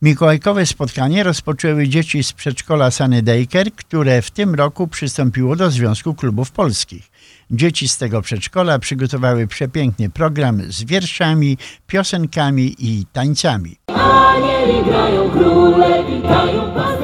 Mikołajkowe 0.01 0.65
spotkanie 0.65 1.23
rozpoczęły 1.23 1.87
dzieci 1.87 2.23
z 2.23 2.33
przedszkola 2.33 2.91
Sany 2.91 3.21
Dejker, 3.21 3.71
które 3.73 4.21
w 4.21 4.31
tym 4.31 4.55
roku 4.55 4.87
przystąpiło 4.87 5.55
do 5.55 5.71
Związku 5.71 6.13
Klubów 6.13 6.51
Polskich. 6.51 7.11
Dzieci 7.51 7.87
z 7.87 7.97
tego 7.97 8.21
przedszkola 8.21 8.79
przygotowały 8.79 9.47
przepiękny 9.47 10.09
program 10.09 10.61
z 10.67 10.83
wierszami, 10.83 11.57
piosenkami 11.87 12.75
i 12.79 13.05
tańcami. 13.13 13.75
Anieli 13.87 14.83
grają, 14.83 15.29
króle 15.29 16.03
witają, 16.03 16.67
bydlęta 16.67 16.96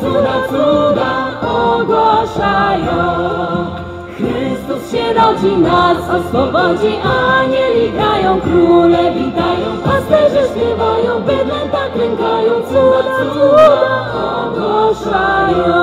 cuda, 0.00 0.42
cuda 0.48 1.12
ogłaszają. 1.50 3.00
Chrystus 4.16 4.92
się 4.92 5.12
rodzi, 5.14 5.56
nas 5.58 5.98
oswobodzi, 6.10 6.94
anieli 7.38 7.92
grają, 7.92 8.40
króle 8.40 9.12
witają, 9.12 9.78
pasterze 9.84 10.48
śpiewają, 10.48 11.20
bydlęta 11.20 11.88
klękają, 11.94 12.52
cuda, 12.68 13.02
cuda 13.32 13.70
ogłaszają. 14.46 15.80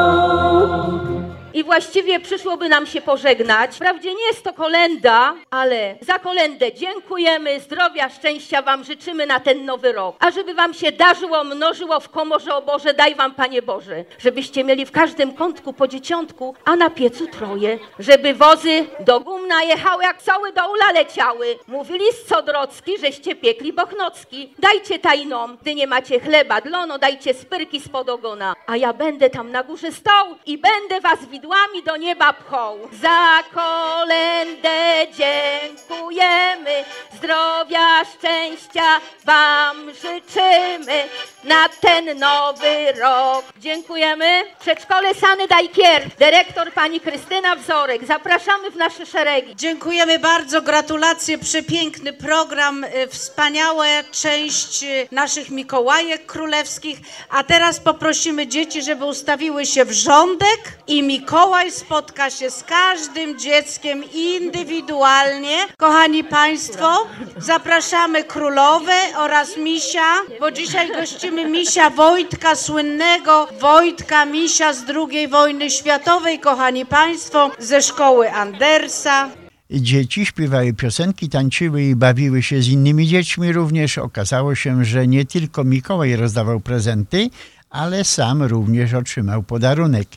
I 1.57 1.63
właściwie 1.63 2.19
przyszłoby 2.19 2.69
nam 2.69 2.85
się 2.85 3.01
pożegnać. 3.01 3.75
Wprawdzie 3.75 4.13
nie 4.13 4.27
jest 4.27 4.43
to 4.43 4.53
kolenda, 4.53 5.35
ale 5.49 5.95
za 6.01 6.19
kolendę 6.19 6.73
dziękujemy, 6.73 7.59
zdrowia, 7.59 8.09
szczęścia 8.09 8.61
Wam 8.61 8.83
życzymy 8.83 9.25
na 9.25 9.39
ten 9.39 9.65
nowy 9.65 9.91
rok. 9.91 10.15
A 10.19 10.31
żeby 10.31 10.53
Wam 10.53 10.73
się 10.73 10.91
darzyło, 10.91 11.43
mnożyło 11.43 11.99
w 11.99 12.09
komorze, 12.09 12.55
o 12.55 12.61
Boże, 12.61 12.93
daj 12.93 13.15
Wam, 13.15 13.35
Panie 13.35 13.61
Boże. 13.61 14.05
Żebyście 14.19 14.63
mieli 14.63 14.85
w 14.85 14.91
każdym 14.91 15.33
kątku 15.33 15.73
po 15.73 15.87
dzieciątku, 15.87 16.55
a 16.65 16.75
na 16.75 16.89
piecu 16.89 17.27
troje. 17.27 17.79
Żeby 17.99 18.33
wozy 18.33 18.85
do 18.99 19.19
gumna 19.19 19.63
jechały, 19.63 20.03
jak 20.03 20.21
cały 20.21 20.53
do 20.53 20.61
ula 20.71 20.91
leciały. 20.93 21.59
Mówili 21.67 22.05
z 22.25 22.29
Codrocki, 22.29 22.97
żeście 22.97 23.35
piekli 23.35 23.73
bochnocki. 23.73 24.53
Dajcie 24.59 24.99
tajnom, 24.99 25.57
gdy 25.61 25.75
nie 25.75 25.87
macie 25.87 26.19
chleba 26.19 26.61
dlono, 26.61 26.97
dajcie 26.97 27.33
spyrki 27.33 27.81
spod 27.81 28.09
ogona. 28.09 28.55
A 28.67 28.75
ja 28.75 28.93
będę 28.93 29.29
tam 29.29 29.51
na 29.51 29.63
górze 29.63 29.91
stał 29.91 30.25
i 30.45 30.57
będę 30.57 31.01
Was 31.01 31.25
widłami 31.47 31.83
do 31.83 31.97
nieba 31.97 32.33
pchał. 32.33 32.77
Za 32.91 33.43
kolendę 33.53 35.07
dziękujemy, 35.11 36.85
zdrowia, 37.13 37.86
szczęścia 38.13 38.99
Wam 39.25 39.93
życzymy 39.93 41.03
na 41.43 41.69
ten 41.81 42.19
nowy 42.19 42.91
rok. 43.01 43.45
Dziękujemy. 43.59 44.43
Przedszkole 44.59 45.13
Sany 45.15 45.47
Dajkier, 45.47 46.09
dyrektor 46.19 46.73
pani 46.73 46.99
Krystyna 46.99 47.55
Wzorek. 47.55 48.05
Zapraszamy 48.05 48.71
w 48.71 48.75
nasze 48.75 49.05
szeregi. 49.05 49.55
Dziękujemy 49.55 50.19
bardzo, 50.19 50.61
gratulacje, 50.61 51.37
przepiękny 51.37 52.13
program, 52.13 52.83
y, 52.83 53.07
wspaniała 53.07 53.85
część 54.11 54.83
y, 54.83 55.07
naszych 55.11 55.49
Mikołajek 55.49 56.25
Królewskich. 56.25 56.99
A 57.29 57.43
teraz 57.43 57.79
poprosimy 57.79 58.47
dzieci, 58.47 58.83
żeby 58.83 59.05
ustawiły 59.05 59.65
się 59.65 59.85
w 59.85 59.91
rządek 59.91 60.59
i 60.87 61.03
Mikołaj 61.03 61.71
spotka 61.71 62.29
się 62.29 62.49
z 62.49 62.63
każdym 62.63 63.39
dzieckiem 63.39 64.03
indywidualnie. 64.13 65.57
Kochani 65.77 66.23
Państwo, 66.23 67.07
zapraszamy 67.37 67.96
Królowę 68.27 68.93
oraz 69.17 69.57
Misia, 69.57 70.15
bo 70.39 70.51
dzisiaj 70.51 70.91
gościmy 70.91 71.49
Misia 71.49 71.89
Wojtka, 71.89 72.55
słynnego 72.55 73.47
Wojtka 73.61 74.25
Misia 74.25 74.73
z 74.73 74.83
II 74.89 75.27
wojny 75.27 75.69
światowej, 75.69 76.39
kochani 76.39 76.85
Państwo, 76.85 77.51
ze 77.59 77.81
szkoły 77.81 78.31
Andersa. 78.31 79.29
Dzieci 79.71 80.25
śpiewały 80.25 80.73
piosenki, 80.73 81.29
tańczyły 81.29 81.83
i 81.83 81.95
bawiły 81.95 82.43
się 82.43 82.61
z 82.61 82.67
innymi 82.67 83.07
dziećmi. 83.07 83.53
Również 83.53 83.97
okazało 83.97 84.55
się, 84.55 84.85
że 84.85 85.07
nie 85.07 85.25
tylko 85.25 85.63
Mikołaj 85.63 86.15
rozdawał 86.15 86.59
prezenty, 86.59 87.29
ale 87.69 88.03
sam 88.03 88.43
również 88.43 88.93
otrzymał 88.93 89.43
podarunek. 89.43 90.07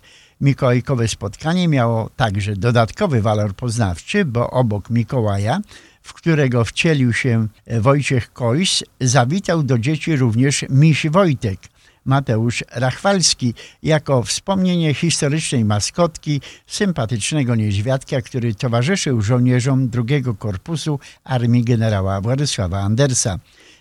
Mikołajkowe 0.41 1.09
spotkanie 1.09 1.69
miało 1.69 2.11
także 2.17 2.57
dodatkowy 2.57 3.23
walor 3.23 3.55
poznawczy, 3.55 4.25
bo 4.25 4.51
obok 4.51 4.91
Mikołaja, 4.91 5.61
w 6.03 6.13
którego 6.13 6.65
wcielił 6.65 7.13
się 7.13 7.49
Wojciech 7.67 8.33
Kojs, 8.33 8.85
zawitał 9.01 9.63
do 9.63 9.79
dzieci 9.79 10.17
również 10.17 10.65
miś 10.71 11.07
Wojtek. 11.07 11.61
Mateusz 12.05 12.65
Rachwalski 12.73 13.55
jako 13.83 14.23
wspomnienie 14.23 14.95
historycznej 14.95 15.65
maskotki 15.65 16.41
sympatycznego 16.67 17.55
niedźwiadka, 17.55 18.21
który 18.21 18.55
towarzyszył 18.55 19.23
żołnierzom 19.23 19.89
drugiego 19.89 20.35
korpusu 20.35 20.99
armii 21.25 21.65
generała 21.65 22.21
Władysława 22.21 22.81
Andersa. 22.81 23.39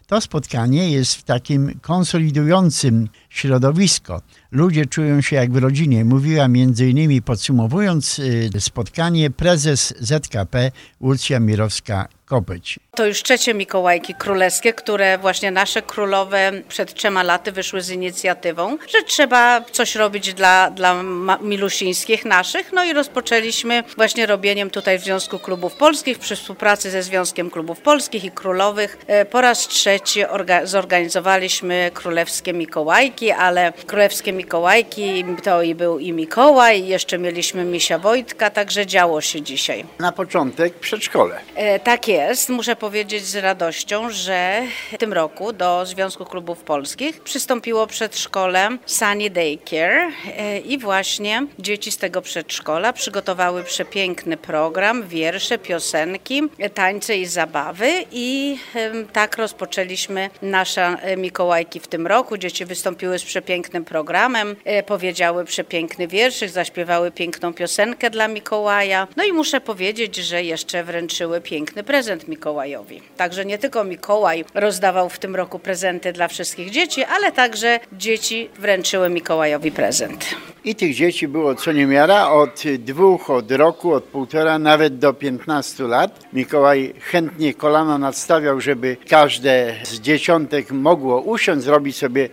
To 0.08 0.22
spotkanie 0.22 0.92
jest 0.92 1.16
w 1.16 1.24
takim 1.24 1.80
konsolidującym 1.82 3.10
środowisko. 3.30 4.22
Ludzie 4.52 4.86
czują 4.86 5.22
się 5.22 5.36
jak 5.36 5.52
w 5.52 5.58
rodzinie. 5.58 6.06
Mówiła 6.06 6.48
między 6.48 6.90
innymi 6.90 7.22
podsumowując 7.22 8.20
y, 8.20 8.50
spotkanie 8.60 9.30
prezes 9.32 9.94
ZKP 10.00 10.72
Łucja 11.02 11.40
Mirowska-Kopeć. 11.40 12.80
To 12.96 13.06
już 13.06 13.24
trzecie 13.24 13.54
Mikołajki 13.54 14.16
Królewskie, 14.16 14.74
które 14.74 15.18
właśnie 15.18 15.52
nasze 15.52 15.82
królowe 15.82 16.52
przed 16.68 16.94
trzema 16.94 17.24
laty 17.24 17.52
wyszły 17.52 17.82
z 17.82 17.90
inicjatywą, 17.90 18.78
że 18.78 19.04
trzeba 19.08 19.62
coś 19.72 19.96
robić 19.96 20.34
dla, 20.34 20.72
dla 20.72 21.04
milusińskich 21.42 22.26
naszych. 22.26 22.72
No 22.74 22.84
i 22.86 22.94
rozpoczęliśmy 22.94 23.84
właśnie 23.96 24.26
robieniem 24.26 24.70
tutaj 24.70 25.00
w 25.00 25.04
Związku 25.04 25.40
Klubów 25.40 25.74
Polskich 25.74 26.20
przy 26.20 26.36
współpracy 26.36 26.92
ze 26.92 27.04
Związkiem 27.04 27.50
Klubów 27.50 27.80
Polskich 27.82 28.24
i 28.24 28.32
Królowych. 28.32 28.98
E, 29.08 29.26
Po 29.26 29.42
raz 29.42 29.68
trzeci 29.68 30.24
orga- 30.26 30.66
zorganizowaliśmy 30.68 31.92
Królewskie 31.94 32.54
Mikołajki. 32.54 33.19
Mikołajki, 33.22 33.32
ale 33.32 33.74
królewskie 33.88 34.34
Mikołajki 34.34 35.26
to 35.44 35.62
i 35.62 35.76
był 35.76 36.00
i 36.00 36.14
Mikołaj, 36.14 36.88
jeszcze 36.88 37.18
mieliśmy 37.18 37.66
misia 37.66 38.00
Wojtka, 38.00 38.50
także 38.50 38.86
działo 38.86 39.22
się 39.22 39.42
dzisiaj. 39.42 39.86
Na 40.00 40.12
początek 40.12 40.74
przedszkole. 40.74 41.40
E, 41.56 41.80
tak 41.80 42.08
jest. 42.08 42.50
Muszę 42.50 42.76
powiedzieć 42.76 43.26
z 43.26 43.36
radością, 43.36 44.10
że 44.10 44.62
w 44.92 44.98
tym 44.98 45.14
roku 45.14 45.54
do 45.54 45.86
Związku 45.86 46.26
Klubów 46.26 46.64
Polskich 46.64 47.22
przystąpiło 47.22 47.88
przedszkole 47.88 48.70
Sunny 48.86 49.30
Daycare 49.30 50.12
e, 50.38 50.60
i 50.60 50.78
właśnie 50.78 51.46
dzieci 51.60 51.92
z 51.92 51.98
tego 51.98 52.22
przedszkola 52.22 52.94
przygotowały 52.94 53.64
przepiękny 53.64 54.38
program, 54.38 55.08
wiersze, 55.08 55.58
piosenki, 55.58 56.44
tańce 56.74 57.18
i 57.18 57.26
zabawy 57.26 57.90
i 58.12 58.58
e, 58.76 59.04
tak 59.14 59.38
rozpoczęliśmy 59.38 60.30
nasze 60.42 60.84
e, 60.86 61.18
Mikołajki 61.18 61.80
w 61.80 61.88
tym 61.88 62.08
roku. 62.08 62.38
Dzieci 62.38 62.66
wystąpiły 62.66 63.09
z 63.18 63.24
przepięknym 63.24 63.86
programem, 63.86 64.56
e, 64.66 64.84
powiedziały 64.84 65.46
przepiękny 65.46 66.08
wierszyk, 66.08 66.50
zaśpiewały 66.50 67.12
piękną 67.12 67.54
piosenkę 67.54 68.10
dla 68.10 68.28
Mikołaja. 68.28 69.08
No 69.18 69.24
i 69.24 69.34
muszę 69.34 69.62
powiedzieć, 69.62 70.16
że 70.16 70.44
jeszcze 70.44 70.84
wręczyły 70.84 71.42
piękny 71.42 71.84
prezent 71.84 72.28
Mikołajowi. 72.28 73.02
Także 73.18 73.46
nie 73.46 73.58
tylko 73.58 73.84
Mikołaj 73.84 74.46
rozdawał 74.54 75.10
w 75.10 75.20
tym 75.20 75.36
roku 75.36 75.60
prezenty 75.60 76.14
dla 76.14 76.28
wszystkich 76.28 76.70
dzieci, 76.70 77.04
ale 77.04 77.32
także 77.32 77.80
dzieci 77.94 78.50
wręczyły 78.60 79.10
Mikołajowi 79.10 79.72
prezent. 79.72 80.36
I 80.64 80.76
tych 80.76 80.96
dzieci 80.96 81.28
było 81.28 81.56
co 81.56 81.72
niemiara, 81.72 82.30
od 82.30 82.64
dwóch, 82.80 83.30
od 83.30 83.52
roku, 83.52 83.94
od 83.94 84.04
półtora, 84.04 84.60
nawet 84.60 84.98
do 84.98 85.14
15 85.14 85.84
lat. 85.84 86.20
Mikołaj 86.34 86.94
chętnie 87.00 87.54
kolano 87.54 87.98
nadstawiał, 87.98 88.62
żeby 88.62 88.98
każde 89.10 89.76
z 89.84 90.00
dzieciątek 90.00 90.72
mogło 90.72 91.22
usiąść, 91.22 91.64
zrobić 91.64 91.98
sobie 91.98 92.30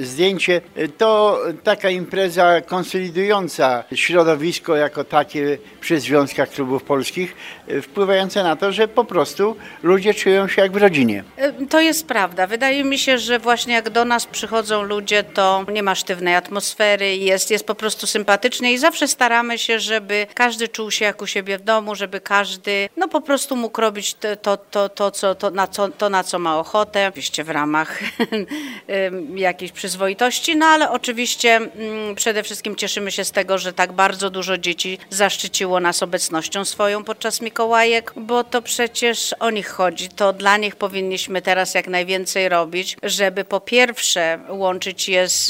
zdjęcie. 0.00 0.60
To 0.98 1.40
taka 1.64 1.90
impreza 1.90 2.60
konsolidująca 2.60 3.84
środowisko 3.94 4.76
jako 4.76 5.04
takie 5.04 5.58
przy 5.80 6.00
Związkach 6.00 6.50
Klubów 6.50 6.82
Polskich, 6.82 7.36
wpływające 7.82 8.42
na 8.42 8.56
to, 8.56 8.72
że 8.72 8.88
po 8.88 9.04
prostu 9.04 9.56
ludzie 9.82 10.14
czują 10.14 10.48
się 10.48 10.62
jak 10.62 10.72
w 10.72 10.76
rodzinie. 10.76 11.24
To 11.70 11.80
jest 11.80 12.06
prawda. 12.06 12.46
Wydaje 12.46 12.84
mi 12.84 12.98
się, 12.98 13.18
że 13.18 13.38
właśnie 13.38 13.74
jak 13.74 13.90
do 13.90 14.04
nas 14.04 14.26
przychodzą 14.26 14.82
ludzie, 14.82 15.22
to 15.22 15.64
nie 15.72 15.82
ma 15.82 15.94
sztywnej 15.94 16.34
atmosfery, 16.34 17.16
jest, 17.16 17.50
jest 17.50 17.66
po 17.66 17.74
prostu 17.74 18.06
sympatycznie 18.06 18.72
i 18.72 18.78
zawsze 18.78 19.08
staramy 19.08 19.58
się, 19.58 19.80
żeby 19.80 20.26
każdy 20.34 20.68
czuł 20.68 20.90
się 20.90 21.04
jak 21.04 21.22
u 21.22 21.26
siebie 21.26 21.58
w 21.58 21.62
domu, 21.62 21.94
żeby 21.94 22.20
każdy 22.20 22.88
no 22.96 23.08
po 23.08 23.20
prostu 23.20 23.56
mógł 23.56 23.80
robić 23.80 24.14
to, 24.14 24.36
to, 24.36 24.56
to, 24.56 24.88
to, 24.88 25.10
co, 25.10 25.34
to, 25.34 25.50
na, 25.50 25.66
co, 25.66 25.88
to 25.88 26.08
na 26.08 26.24
co 26.24 26.38
ma 26.38 26.58
ochotę, 26.58 27.08
oczywiście 27.08 27.44
w 27.44 27.50
ramach 27.50 28.00
jakiejś 29.40 29.72
przyzwoitości, 29.72 30.56
no 30.56 30.66
ale 30.66 30.90
oczywiście 30.90 31.56
mm, 31.56 32.14
przede 32.14 32.42
wszystkim 32.42 32.76
cieszymy 32.76 33.10
się 33.12 33.24
z 33.24 33.30
tego, 33.30 33.58
że 33.58 33.72
tak 33.72 33.92
bardzo 33.92 34.30
dużo 34.30 34.58
dzieci 34.58 34.98
zaszczyciło 35.10 35.80
nas 35.80 36.02
obecnością 36.02 36.64
swoją 36.64 37.04
podczas 37.04 37.40
Mikołajek, 37.40 38.12
bo 38.16 38.44
to 38.44 38.62
przecież 38.62 39.34
o 39.40 39.50
nich 39.50 39.68
chodzi. 39.68 40.08
To 40.08 40.32
dla 40.32 40.56
nich 40.56 40.76
powinniśmy 40.76 41.42
teraz 41.42 41.74
jak 41.74 41.88
najwięcej 41.88 42.48
robić, 42.48 42.96
żeby 43.02 43.44
po 43.44 43.60
pierwsze 43.60 44.38
łączyć 44.48 45.08
je 45.08 45.28
z, 45.28 45.46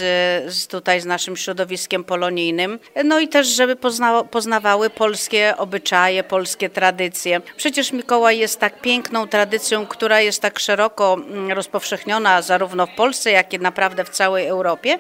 z 0.55 0.67
tutaj 0.67 1.01
z 1.01 1.05
naszym 1.05 1.37
środowiskiem 1.37 2.05
polonijnym, 2.05 2.79
no 3.05 3.21
i 3.21 3.29
też 3.29 3.47
żeby 3.47 3.77
pozna, 3.77 4.25
poznawały 4.25 4.91
polskie 4.91 5.55
obyczaje, 5.57 6.25
polskie 6.25 6.71
tradycje. 6.71 7.41
Przecież 7.57 7.93
Mikołaj 7.93 8.39
jest 8.39 8.61
tak 8.61 8.81
piękną 8.81 9.29
tradycją, 9.29 9.87
która 9.87 10.21
jest 10.21 10.43
tak 10.43 10.59
szeroko 10.59 11.15
mm, 11.15 11.53
rozpowszechniona 11.53 12.43
zarówno 12.43 12.87
w 12.87 12.95
Polsce, 12.95 13.31
jak 13.31 13.53
i 13.53 13.59
naprawdę 13.79 14.05
w 14.05 14.09
całej 14.11 14.47
Europie. 14.47 14.99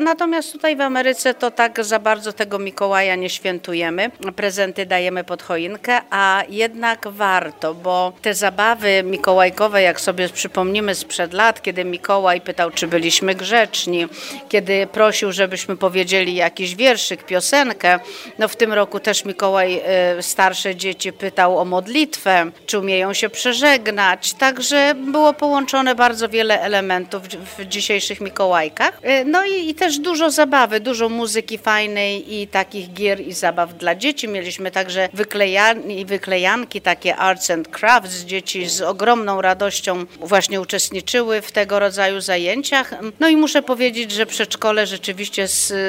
Natomiast 0.00 0.52
tutaj 0.52 0.76
w 0.76 0.80
Ameryce 0.80 1.34
to 1.34 1.50
tak 1.50 1.84
za 1.84 1.98
bardzo 1.98 2.32
tego 2.32 2.58
Mikołaja 2.58 3.14
nie 3.16 3.30
świętujemy. 3.30 4.10
Prezenty 4.36 4.86
dajemy 4.86 5.24
pod 5.24 5.42
choinkę, 5.42 6.00
a 6.10 6.42
jednak 6.48 7.08
warto, 7.08 7.74
bo 7.74 8.12
te 8.22 8.34
zabawy 8.34 9.02
mikołajkowe, 9.02 9.82
jak 9.82 10.00
sobie 10.00 10.28
przypomnimy 10.28 10.94
sprzed 10.94 11.32
lat, 11.32 11.62
kiedy 11.62 11.84
Mikołaj 11.84 12.40
pytał, 12.40 12.70
czy 12.70 12.86
byliśmy 12.86 13.34
grzeczni, 13.34 14.06
kiedy 14.48 14.86
prosił, 14.86 15.32
żebyśmy 15.32 15.76
powiedzieli 15.76 16.34
jakiś 16.34 16.74
wierszyk, 16.76 17.24
piosenkę, 17.24 17.98
no 18.38 18.48
w 18.48 18.56
tym 18.56 18.72
roku 18.72 19.00
też 19.00 19.24
Mikołaj 19.24 19.80
e, 19.84 20.22
starsze 20.22 20.76
dzieci 20.76 21.12
pytał 21.12 21.58
o 21.58 21.64
modlitwę, 21.64 22.50
czy 22.66 22.78
umieją 22.78 23.12
się 23.12 23.28
przeżegnać, 23.28 24.34
także 24.34 24.94
było 24.96 25.32
połączone 25.32 25.94
bardzo 25.94 26.28
wiele 26.28 26.60
elementów 26.60 27.22
w- 27.22 27.62
w 27.62 27.66
dzisiejszych 28.14 28.20
Mikołajkach. 28.20 28.98
E, 29.02 29.24
No 29.24 29.44
i, 29.44 29.68
i 29.68 29.74
też 29.74 29.98
dużo 29.98 30.30
zabawy, 30.30 30.80
dużo 30.80 31.08
muzyki 31.08 31.58
fajnej 31.58 32.34
i 32.34 32.46
takich 32.48 32.92
gier 32.92 33.20
i 33.20 33.32
zabaw 33.32 33.74
dla 33.78 33.94
dzieci. 33.94 34.28
Mieliśmy 34.28 34.70
także 34.70 35.08
wyklejan- 35.14 36.06
wyklejanki, 36.06 36.80
takie 36.80 37.16
arts 37.16 37.50
and 37.50 37.68
crafts. 37.68 38.24
Dzieci 38.24 38.66
z 38.68 38.80
ogromną 38.82 39.42
radością 39.42 40.04
właśnie 40.20 40.60
uczestniczyły 40.60 41.42
w 41.42 41.52
tego 41.52 41.78
rodzaju 41.78 42.20
zajęciach. 42.20 42.94
No 43.20 43.28
i 43.28 43.36
muszę 43.36 43.62
powiedzieć, 43.62 44.10
że 44.12 44.26
przedszkole 44.26 44.86
rzeczywiście 44.86 45.46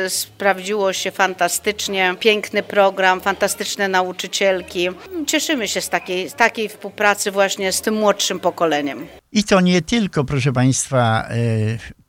sprawdziło 0.09 0.93
się 0.93 1.11
fantastycznie. 1.11 2.15
Piękny 2.19 2.63
program, 2.63 3.21
fantastyczne 3.21 3.87
nauczycielki. 3.87 4.89
Cieszymy 5.27 5.67
się 5.67 5.81
z 5.81 5.89
takiej, 5.89 6.29
z 6.29 6.33
takiej 6.33 6.69
współpracy 6.69 7.31
właśnie 7.31 7.71
z 7.71 7.81
tym 7.81 7.93
młodszym 7.95 8.39
pokoleniem. 8.39 9.07
I 9.31 9.43
to 9.43 9.61
nie 9.61 9.81
tylko, 9.81 10.23
proszę 10.23 10.53
Państwa, 10.53 11.25
e, 11.29 11.35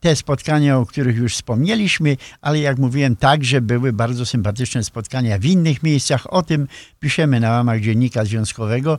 te 0.00 0.16
spotkania, 0.16 0.78
o 0.78 0.86
których 0.86 1.16
już 1.16 1.34
wspomnieliśmy, 1.34 2.16
ale 2.40 2.58
jak 2.58 2.78
mówiłem, 2.78 3.16
także 3.16 3.60
były 3.60 3.92
bardzo 3.92 4.26
sympatyczne 4.26 4.84
spotkania 4.84 5.38
w 5.38 5.44
innych 5.44 5.82
miejscach. 5.82 6.32
O 6.32 6.42
tym 6.42 6.68
piszemy 7.00 7.40
na 7.40 7.50
łamach 7.50 7.80
Dziennika 7.80 8.24
Związkowego. 8.24 8.98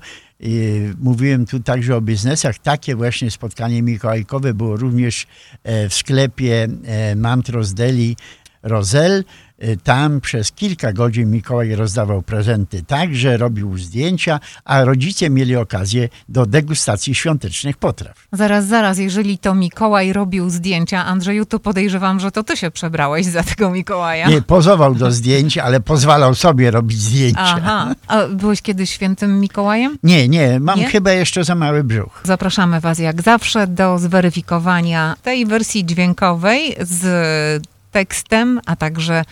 Mówiłem 1.00 1.46
tu 1.46 1.60
także 1.60 1.96
o 1.96 2.02
biznesach. 2.02 2.60
Takie 2.60 2.96
właśnie 2.96 3.32
spotkanie 3.32 3.82
mikołajkowe 3.82 4.54
było 4.54 4.78
również 4.78 5.28
e, 5.64 5.90
w 5.90 5.94
sklepie 5.94 6.68
e, 6.86 7.16
Mantros 7.16 7.74
Deli 7.74 8.16
Rozel. 8.64 9.24
Y, 9.63 9.78
Tam 9.84 10.22
przez 10.22 10.52
kilka 10.52 10.93
godzin 10.93 11.32
Mikołaj 11.32 11.76
rozdawał 11.76 12.22
prezenty 12.22 12.84
także, 12.84 13.38
robił 13.38 13.78
zdjęcia, 13.78 14.39
a 14.65 14.84
rodzice 14.84 15.30
mieli 15.30 15.56
okazję 15.56 16.10
do 16.30 16.46
degustacji 16.46 17.15
świątecznych 17.15 17.78
potraw. 17.78 18.28
Zaraz, 18.32 18.65
zaraz, 18.65 18.98
jeżeli 18.98 19.38
to 19.38 19.56
Mikołaj 19.56 20.13
robił 20.13 20.50
zdjęcia, 20.50 21.06
Andrzeju, 21.06 21.46
to 21.46 21.60
podejrzewam, 21.60 22.20
że 22.20 22.32
to 22.32 22.43
ty 22.43 22.58
się 22.58 22.72
przebrałeś 22.72 23.26
za 23.26 23.43
tego 23.43 23.70
Mikołaja. 23.70 24.28
Nie 24.28 24.41
pozował 24.41 24.96
do 24.96 25.12
zdjęć, 25.12 25.58
ale 25.58 25.80
pozwalał 25.80 26.36
sobie 26.36 26.72
robić 26.72 27.02
zdjęcia. 27.02 27.39
Aha. 27.41 27.93
A 28.08 28.28
byłeś 28.28 28.62
kiedyś 28.62 28.89
świętym 28.89 29.39
Mikołajem? 29.39 29.98
Nie, 30.04 30.30
nie, 30.30 30.60
mam 30.60 30.80
Nie? 30.80 30.89
chyba 30.89 31.12
jeszcze 31.12 31.43
za 31.43 31.56
mały 31.56 31.84
brzuch. 31.84 32.22
Zapraszamy 32.24 32.80
Was 32.80 33.00
jak 33.00 33.22
zawsze 33.22 33.67
do 33.67 34.00
zweryfikowania 34.00 35.15
tej 35.24 35.46
wersji 35.46 35.86
dźwiękowej 35.86 36.76
z 36.82 37.67
tekstem, 37.98 38.62
a 38.66 38.76
także 38.76 39.24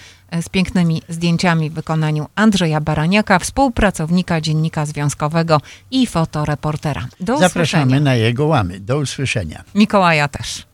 z 0.42 0.50
pięknymi 0.50 1.02
zdjęciami 1.10 1.70
w 1.70 1.74
wykonaniu 1.74 2.28
Andrzeja 2.36 2.82
Baraniaka, 2.82 3.40
współpracownika 3.40 4.42
Dziennika 4.42 4.86
Związkowego 4.86 5.62
i 5.92 6.08
fotoreportera. 6.08 7.08
Do 7.20 7.38
Zapraszamy 7.38 7.84
usłyszenia. 7.86 8.00
na 8.00 8.16
jego 8.16 8.46
łamy. 8.46 8.80
Do 8.80 8.98
usłyszenia. 8.98 9.64
Mikołaja 9.76 10.28
też. 10.28 10.64